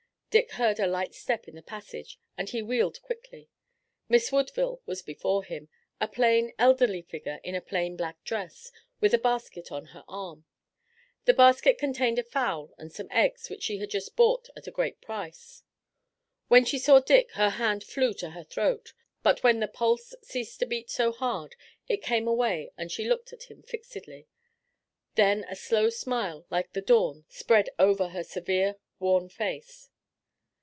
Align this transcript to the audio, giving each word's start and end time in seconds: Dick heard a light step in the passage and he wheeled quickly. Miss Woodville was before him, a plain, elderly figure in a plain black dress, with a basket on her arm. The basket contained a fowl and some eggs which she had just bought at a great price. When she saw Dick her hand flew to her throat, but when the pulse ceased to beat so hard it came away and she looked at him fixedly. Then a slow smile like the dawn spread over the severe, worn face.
Dick 0.31 0.53
heard 0.53 0.79
a 0.79 0.87
light 0.87 1.13
step 1.13 1.49
in 1.49 1.55
the 1.55 1.61
passage 1.61 2.17
and 2.37 2.47
he 2.51 2.61
wheeled 2.61 3.01
quickly. 3.01 3.49
Miss 4.07 4.31
Woodville 4.31 4.81
was 4.85 5.01
before 5.01 5.43
him, 5.43 5.67
a 5.99 6.07
plain, 6.07 6.53
elderly 6.57 7.01
figure 7.01 7.41
in 7.43 7.53
a 7.53 7.59
plain 7.59 7.97
black 7.97 8.23
dress, 8.23 8.71
with 9.01 9.13
a 9.13 9.17
basket 9.17 9.73
on 9.73 9.87
her 9.87 10.05
arm. 10.07 10.45
The 11.25 11.33
basket 11.33 11.77
contained 11.77 12.17
a 12.17 12.23
fowl 12.23 12.73
and 12.77 12.93
some 12.93 13.09
eggs 13.11 13.49
which 13.49 13.63
she 13.63 13.79
had 13.79 13.89
just 13.89 14.15
bought 14.15 14.47
at 14.55 14.67
a 14.67 14.71
great 14.71 15.01
price. 15.01 15.63
When 16.47 16.63
she 16.63 16.79
saw 16.79 17.01
Dick 17.01 17.33
her 17.33 17.49
hand 17.49 17.83
flew 17.83 18.13
to 18.13 18.29
her 18.29 18.45
throat, 18.45 18.93
but 19.23 19.43
when 19.43 19.59
the 19.59 19.67
pulse 19.67 20.15
ceased 20.23 20.61
to 20.61 20.65
beat 20.65 20.89
so 20.89 21.11
hard 21.11 21.57
it 21.89 22.01
came 22.01 22.25
away 22.29 22.71
and 22.77 22.89
she 22.89 23.03
looked 23.03 23.33
at 23.33 23.51
him 23.51 23.63
fixedly. 23.63 24.29
Then 25.15 25.43
a 25.49 25.57
slow 25.57 25.89
smile 25.89 26.45
like 26.49 26.71
the 26.71 26.79
dawn 26.79 27.25
spread 27.27 27.69
over 27.77 28.07
the 28.07 28.23
severe, 28.23 28.77
worn 28.97 29.27
face. 29.27 29.89